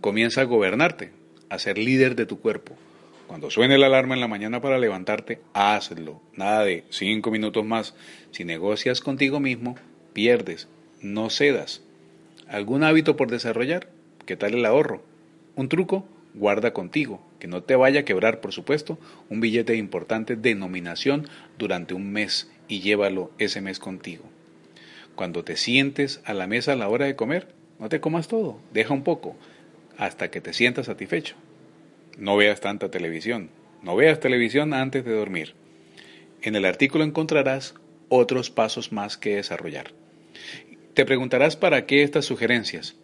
[0.02, 1.11] Comienza a gobernarte,
[1.49, 2.75] a ser líder de tu cuerpo.
[3.27, 6.21] Cuando suene la alarma en la mañana para levantarte, hazlo.
[6.35, 7.95] Nada de cinco minutos más.
[8.31, 9.75] Si negocias contigo mismo,
[10.13, 10.67] pierdes.
[11.02, 11.81] No cedas.
[12.47, 13.89] ¿Algún hábito por desarrollar?
[14.25, 15.03] ¿Qué tal el ahorro?
[15.55, 16.07] ¿Un truco?
[16.33, 18.99] Guarda contigo, que no te vaya a quebrar, por supuesto,
[19.30, 21.27] un billete de importante denominación
[21.58, 24.25] durante un mes y llévalo ese mes contigo.
[25.16, 27.47] Cuando te sientes a la mesa a la hora de comer,
[27.80, 29.36] no te comas todo, deja un poco,
[29.97, 31.36] hasta que te sientas satisfecho.
[32.17, 33.49] No veas tanta televisión,
[33.81, 35.55] no veas televisión antes de dormir.
[36.41, 37.75] En el artículo encontrarás
[38.08, 39.91] otros pasos más que desarrollar.
[40.93, 42.95] Te preguntarás para qué estas sugerencias,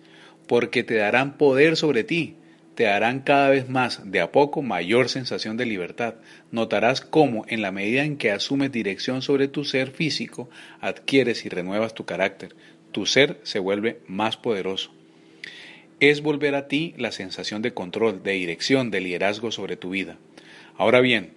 [0.47, 2.35] porque te darán poder sobre ti,
[2.75, 6.15] te darán cada vez más, de a poco, mayor sensación de libertad.
[6.51, 10.49] Notarás cómo, en la medida en que asumes dirección sobre tu ser físico,
[10.81, 12.55] adquieres y renuevas tu carácter.
[12.91, 14.91] Tu ser se vuelve más poderoso.
[16.01, 20.17] Es volver a ti la sensación de control, de dirección, de liderazgo sobre tu vida.
[20.77, 21.31] Ahora bien,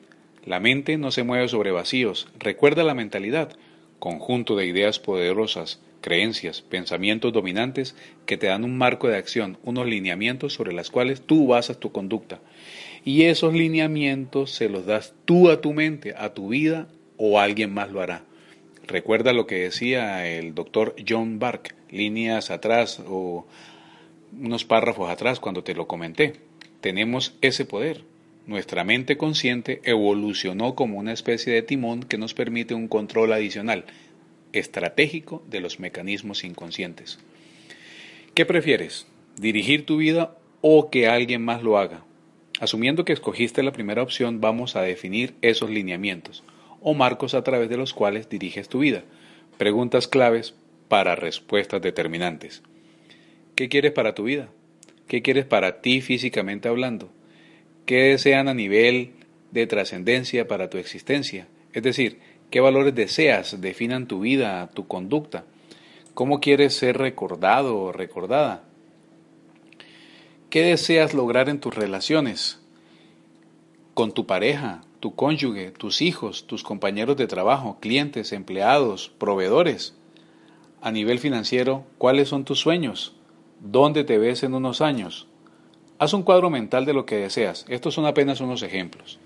[0.45, 2.29] la mente no se mueve sobre vacíos.
[2.39, 3.57] Recuerda la mentalidad,
[4.01, 7.95] conjunto de ideas poderosas, creencias, pensamientos dominantes
[8.27, 11.93] que te dan un marco de acción, unos lineamientos sobre los cuales tú basas tu
[11.93, 12.41] conducta.
[13.05, 17.73] Y esos lineamientos se los das tú a tu mente, a tu vida o alguien
[17.73, 18.25] más lo hará.
[18.87, 23.47] Recuerda lo que decía el doctor John Bark, líneas atrás o
[24.33, 26.35] unos párrafos atrás cuando te lo comenté.
[26.81, 28.03] Tenemos ese poder.
[28.47, 33.85] Nuestra mente consciente evolucionó como una especie de timón que nos permite un control adicional
[34.53, 37.19] estratégico de los mecanismos inconscientes.
[38.35, 39.07] ¿Qué prefieres?
[39.37, 42.05] ¿Dirigir tu vida o que alguien más lo haga?
[42.61, 46.43] Asumiendo que escogiste la primera opción, vamos a definir esos lineamientos
[46.81, 49.05] o marcos a través de los cuales diriges tu vida.
[49.59, 50.55] Preguntas claves
[50.89, 52.63] para respuestas determinantes.
[53.55, 54.49] ¿Qué quieres para tu vida?
[55.07, 57.11] ¿Qué quieres para ti físicamente hablando?
[57.87, 59.13] ¿Qué desean a nivel
[59.51, 61.49] de trascendencia para tu existencia?
[61.73, 62.19] Es decir,
[62.51, 65.45] ¿Qué valores deseas definan tu vida, tu conducta?
[66.15, 68.65] ¿Cómo quieres ser recordado o recordada?
[70.49, 72.59] ¿Qué deseas lograr en tus relaciones?
[73.93, 79.95] Con tu pareja, tu cónyuge, tus hijos, tus compañeros de trabajo, clientes, empleados, proveedores.
[80.81, 83.15] A nivel financiero, ¿cuáles son tus sueños?
[83.61, 85.27] ¿Dónde te ves en unos años?
[85.99, 87.67] Haz un cuadro mental de lo que deseas.
[87.69, 89.19] Estos son apenas unos ejemplos.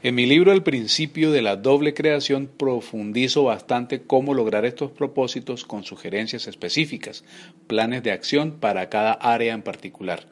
[0.00, 5.64] En mi libro El principio de la doble creación profundizo bastante cómo lograr estos propósitos
[5.64, 7.24] con sugerencias específicas,
[7.66, 10.28] planes de acción para cada área en particular.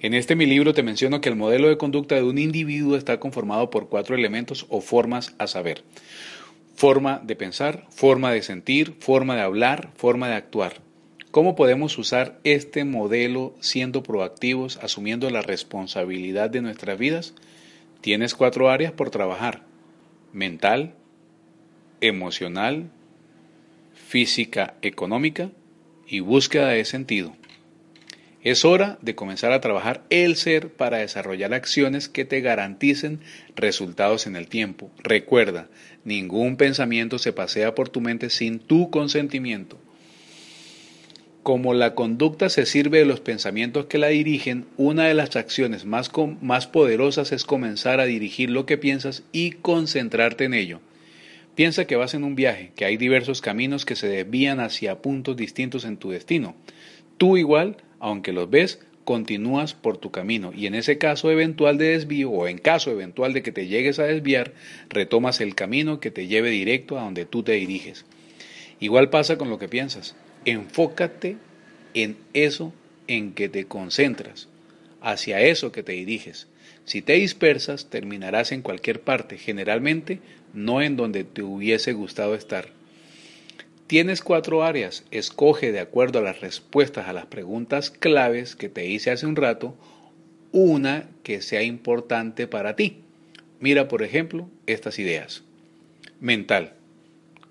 [0.00, 3.20] En este mi libro te menciono que el modelo de conducta de un individuo está
[3.20, 5.84] conformado por cuatro elementos o formas a saber.
[6.74, 10.80] Forma de pensar, forma de sentir, forma de hablar, forma de actuar.
[11.30, 17.34] ¿Cómo podemos usar este modelo siendo proactivos, asumiendo la responsabilidad de nuestras vidas?
[18.04, 19.62] Tienes cuatro áreas por trabajar.
[20.34, 20.92] Mental,
[22.02, 22.90] emocional,
[23.94, 25.52] física, económica
[26.06, 27.34] y búsqueda de sentido.
[28.42, 33.20] Es hora de comenzar a trabajar el ser para desarrollar acciones que te garanticen
[33.56, 34.90] resultados en el tiempo.
[34.98, 35.70] Recuerda,
[36.04, 39.78] ningún pensamiento se pasea por tu mente sin tu consentimiento.
[41.44, 45.84] Como la conducta se sirve de los pensamientos que la dirigen, una de las acciones
[45.84, 46.10] más,
[46.40, 50.80] más poderosas es comenzar a dirigir lo que piensas y concentrarte en ello.
[51.54, 55.36] Piensa que vas en un viaje, que hay diversos caminos que se desvían hacia puntos
[55.36, 56.54] distintos en tu destino.
[57.18, 61.88] Tú igual, aunque los ves, continúas por tu camino y en ese caso eventual de
[61.88, 64.54] desvío o en caso eventual de que te llegues a desviar,
[64.88, 68.06] retomas el camino que te lleve directo a donde tú te diriges.
[68.80, 70.16] Igual pasa con lo que piensas.
[70.44, 71.36] Enfócate
[71.94, 72.72] en eso
[73.06, 74.48] en que te concentras,
[75.00, 76.48] hacia eso que te diriges.
[76.84, 80.20] Si te dispersas, terminarás en cualquier parte, generalmente
[80.52, 82.68] no en donde te hubiese gustado estar.
[83.86, 88.86] Tienes cuatro áreas, escoge de acuerdo a las respuestas a las preguntas claves que te
[88.86, 89.74] hice hace un rato,
[90.52, 92.98] una que sea importante para ti.
[93.60, 95.42] Mira, por ejemplo, estas ideas.
[96.20, 96.74] Mental.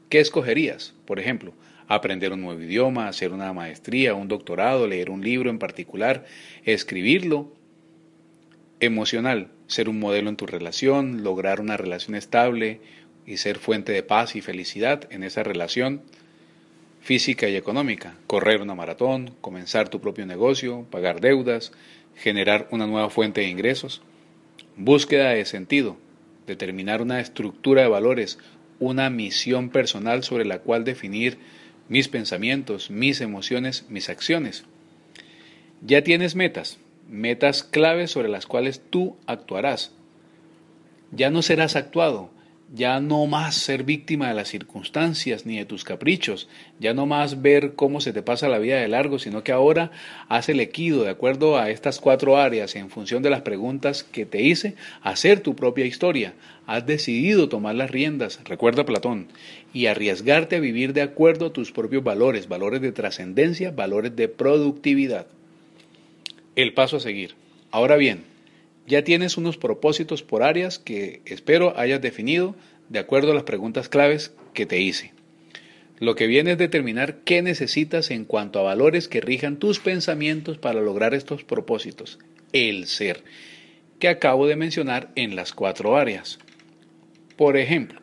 [0.09, 0.93] ¿Qué escogerías?
[1.05, 1.53] Por ejemplo,
[1.87, 6.25] aprender un nuevo idioma, hacer una maestría, un doctorado, leer un libro en particular,
[6.65, 7.51] escribirlo.
[8.79, 12.81] Emocional, ser un modelo en tu relación, lograr una relación estable
[13.25, 16.01] y ser fuente de paz y felicidad en esa relación.
[17.01, 21.71] Física y económica, correr una maratón, comenzar tu propio negocio, pagar deudas,
[22.15, 24.01] generar una nueva fuente de ingresos.
[24.75, 25.97] Búsqueda de sentido,
[26.47, 28.39] determinar una estructura de valores,
[28.79, 31.37] una misión personal sobre la cual definir
[31.89, 34.63] mis pensamientos, mis emociones, mis acciones.
[35.81, 36.77] Ya tienes metas,
[37.09, 39.91] metas claves sobre las cuales tú actuarás.
[41.11, 42.29] Ya no serás actuado,
[42.75, 46.49] ya no más ser víctima de las circunstancias ni de tus caprichos,
[46.79, 49.91] ya no más ver cómo se te pasa la vida de largo, sino que ahora
[50.27, 54.41] has elegido, de acuerdo a estas cuatro áreas, en función de las preguntas que te
[54.41, 54.73] hice,
[55.03, 56.33] hacer tu propia historia.
[56.65, 59.27] Has decidido tomar las riendas, recuerda Platón,
[59.71, 64.29] y arriesgarte a vivir de acuerdo a tus propios valores, valores de trascendencia, valores de
[64.29, 65.27] productividad.
[66.55, 67.35] El paso a seguir.
[67.69, 68.32] Ahora bien,
[68.87, 72.55] ya tienes unos propósitos por áreas que espero hayas definido
[72.89, 75.13] de acuerdo a las preguntas claves que te hice.
[75.99, 80.57] Lo que viene es determinar qué necesitas en cuanto a valores que rijan tus pensamientos
[80.57, 82.19] para lograr estos propósitos.
[82.51, 83.23] El ser,
[83.99, 86.39] que acabo de mencionar en las cuatro áreas.
[87.37, 88.01] Por ejemplo,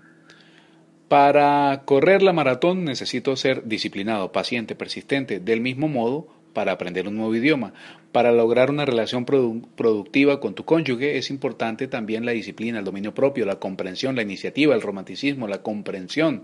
[1.08, 5.40] para correr la maratón necesito ser disciplinado, paciente, persistente.
[5.40, 7.72] Del mismo modo, para aprender un nuevo idioma.
[8.12, 13.14] Para lograr una relación productiva con tu cónyuge es importante también la disciplina, el dominio
[13.14, 16.42] propio, la comprensión, la iniciativa, el romanticismo, la comprensión,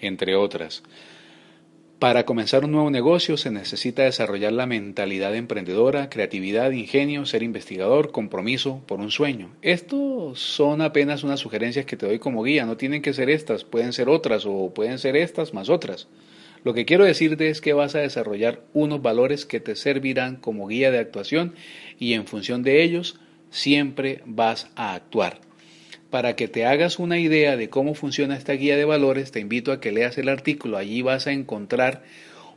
[0.00, 0.82] entre otras.
[1.98, 8.12] Para comenzar un nuevo negocio se necesita desarrollar la mentalidad emprendedora, creatividad, ingenio, ser investigador,
[8.12, 9.50] compromiso por un sueño.
[9.62, 13.64] Estos son apenas unas sugerencias que te doy como guía, no tienen que ser estas,
[13.64, 16.06] pueden ser otras o pueden ser estas más otras.
[16.64, 20.66] Lo que quiero decirte es que vas a desarrollar unos valores que te servirán como
[20.66, 21.54] guía de actuación
[21.98, 23.18] y en función de ellos
[23.50, 25.40] siempre vas a actuar.
[26.10, 29.72] Para que te hagas una idea de cómo funciona esta guía de valores, te invito
[29.72, 30.78] a que leas el artículo.
[30.78, 32.02] Allí vas a encontrar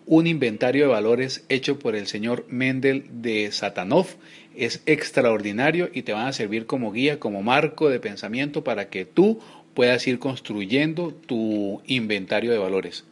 [0.05, 4.07] un inventario de valores hecho por el señor Mendel de Satanov.
[4.55, 9.05] Es extraordinario y te van a servir como guía, como marco de pensamiento para que
[9.05, 9.39] tú
[9.73, 13.05] puedas ir construyendo tu inventario de valores.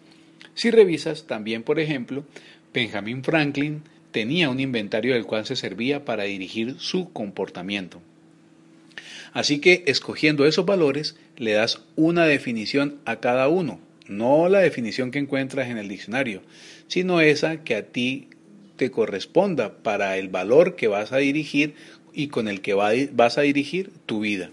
[0.59, 2.25] Si revisas también, por ejemplo,
[2.73, 8.01] Benjamin Franklin tenía un inventario del cual se servía para dirigir su comportamiento.
[9.31, 13.79] Así que escogiendo esos valores le das una definición a cada uno,
[14.09, 16.41] no la definición que encuentras en el diccionario,
[16.87, 18.27] sino esa que a ti
[18.75, 21.73] te corresponda para el valor que vas a dirigir
[22.11, 24.49] y con el que vas a dirigir tu vida.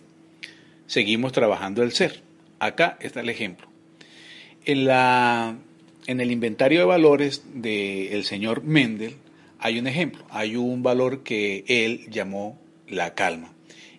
[0.87, 2.23] Seguimos trabajando el ser.
[2.61, 3.67] Acá está el ejemplo.
[4.64, 5.56] En la
[6.06, 9.15] en el inventario de valores del señor Mendel
[9.58, 12.58] hay un ejemplo, hay un valor que él llamó
[12.89, 13.53] la calma.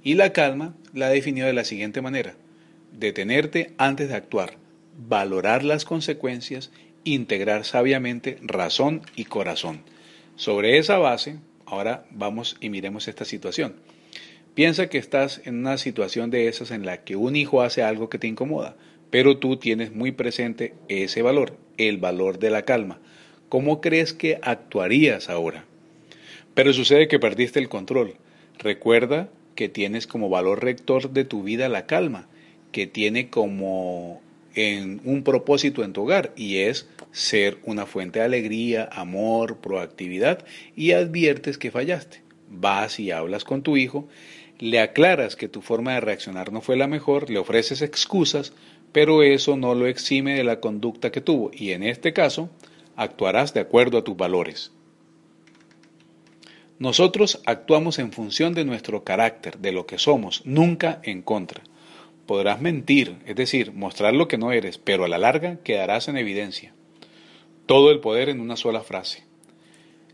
[0.04, 2.36] Y la calma la definió de la siguiente manera,
[2.94, 4.58] detenerte antes de actuar,
[4.98, 6.72] valorar las consecuencias,
[7.04, 9.82] integrar sabiamente razón y corazón.
[10.36, 13.76] Sobre esa base, ahora vamos y miremos esta situación.
[14.54, 18.10] Piensa que estás en una situación de esas en la que un hijo hace algo
[18.10, 18.76] que te incomoda,
[19.10, 23.00] pero tú tienes muy presente ese valor, el valor de la calma.
[23.50, 25.66] ¿Cómo crees que actuarías ahora?
[26.54, 28.16] Pero sucede que perdiste el control.
[28.58, 32.28] Recuerda que tienes como valor rector de tu vida la calma,
[32.72, 34.22] que tiene como
[34.56, 40.46] en un propósito en tu hogar y es ser una fuente de alegría, amor, proactividad
[40.76, 42.22] y adviertes que fallaste.
[42.50, 44.08] Vas y hablas con tu hijo,
[44.60, 48.54] le aclaras que tu forma de reaccionar no fue la mejor, le ofreces excusas,
[48.98, 52.50] pero eso no lo exime de la conducta que tuvo y en este caso
[52.96, 54.72] actuarás de acuerdo a tus valores.
[56.80, 61.62] Nosotros actuamos en función de nuestro carácter, de lo que somos, nunca en contra.
[62.26, 66.18] Podrás mentir, es decir, mostrar lo que no eres, pero a la larga quedarás en
[66.18, 66.74] evidencia.
[67.68, 69.27] Todo el poder en una sola frase.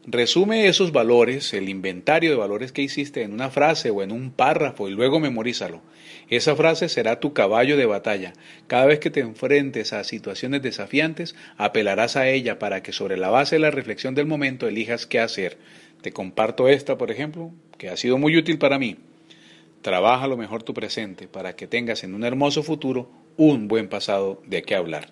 [0.05, 4.31] Resume esos valores, el inventario de valores que hiciste en una frase o en un
[4.31, 5.81] párrafo y luego memorízalo.
[6.29, 8.33] Esa frase será tu caballo de batalla.
[8.67, 13.29] Cada vez que te enfrentes a situaciones desafiantes, apelarás a ella para que sobre la
[13.29, 15.57] base de la reflexión del momento elijas qué hacer.
[16.01, 18.97] Te comparto esta, por ejemplo, que ha sido muy útil para mí.
[19.83, 24.41] Trabaja lo mejor tu presente para que tengas en un hermoso futuro un buen pasado
[24.47, 25.11] de qué hablar.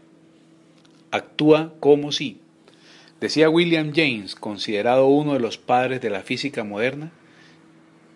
[1.12, 2.40] Actúa como si.
[3.21, 7.11] Decía William James, considerado uno de los padres de la física moderna,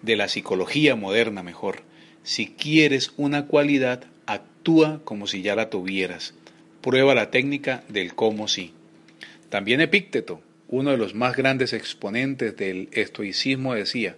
[0.01, 1.83] de la psicología moderna mejor,
[2.23, 6.33] si quieres una cualidad, actúa como si ya la tuvieras.
[6.81, 8.73] Prueba la técnica del cómo sí.
[9.49, 14.15] También Epícteto, uno de los más grandes exponentes del estoicismo, decía,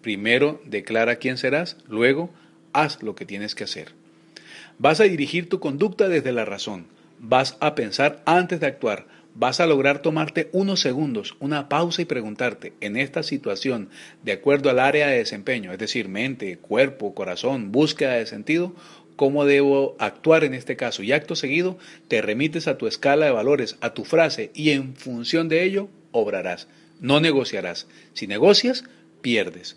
[0.00, 2.30] primero declara quién serás, luego
[2.72, 3.92] haz lo que tienes que hacer.
[4.78, 6.86] Vas a dirigir tu conducta desde la razón,
[7.18, 12.04] vas a pensar antes de actuar, vas a lograr tomarte unos segundos, una pausa y
[12.04, 13.88] preguntarte, en esta situación,
[14.22, 18.74] de acuerdo al área de desempeño, es decir, mente, cuerpo, corazón, búsqueda de sentido,
[19.16, 21.02] cómo debo actuar en este caso.
[21.02, 24.96] Y acto seguido, te remites a tu escala de valores, a tu frase, y en
[24.96, 26.68] función de ello, obrarás.
[27.00, 27.86] No negociarás.
[28.14, 28.84] Si negocias,
[29.20, 29.76] pierdes.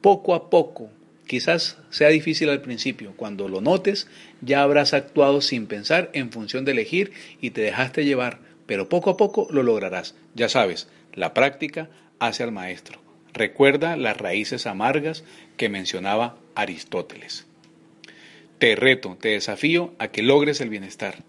[0.00, 0.90] Poco a poco,
[1.26, 4.08] quizás sea difícil al principio, cuando lo notes,
[4.40, 9.10] ya habrás actuado sin pensar en función de elegir y te dejaste llevar pero poco
[9.10, 10.14] a poco lo lograrás.
[10.34, 13.00] Ya sabes, la práctica hace al maestro.
[13.32, 15.24] Recuerda las raíces amargas
[15.56, 17.46] que mencionaba Aristóteles.
[18.58, 21.24] Te reto, te desafío a que logres el bienestar.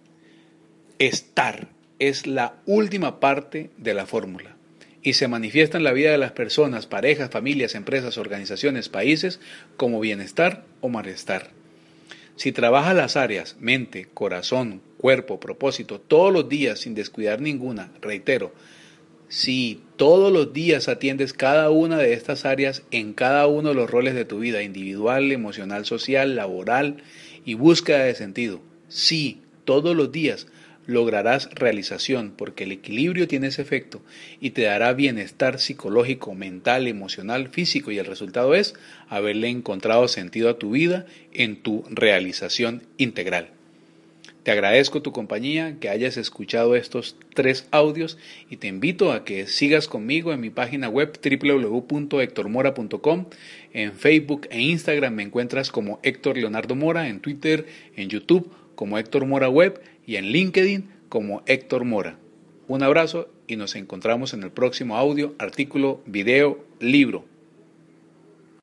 [0.99, 4.55] Estar es la última parte de la fórmula
[5.01, 9.39] y se manifiesta en la vida de las personas, parejas, familias, empresas, organizaciones, países
[9.77, 11.51] como bienestar o malestar.
[12.35, 18.53] Si trabajas las áreas mente, corazón, cuerpo, propósito, todos los días sin descuidar ninguna, reitero,
[19.27, 23.89] si todos los días atiendes cada una de estas áreas en cada uno de los
[23.89, 27.03] roles de tu vida, individual, emocional, social, laboral
[27.43, 30.47] y búsqueda de sentido, si todos los días
[30.85, 34.01] lograrás realización, porque el equilibrio tiene ese efecto
[34.39, 38.73] y te dará bienestar psicológico, mental, emocional, físico y el resultado es
[39.09, 43.49] haberle encontrado sentido a tu vida en tu realización integral.
[44.43, 48.17] Te agradezco tu compañía, que hayas escuchado estos tres audios
[48.49, 53.25] y te invito a que sigas conmigo en mi página web www.hectormora.com.
[53.71, 58.97] En Facebook e Instagram me encuentras como Héctor Leonardo Mora, en Twitter, en YouTube como
[58.97, 62.17] Héctor Mora Web y en LinkedIn como Héctor Mora.
[62.67, 67.32] Un abrazo y nos encontramos en el próximo audio, artículo, video, libro.